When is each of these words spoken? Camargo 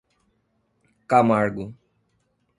Camargo 1.07 1.75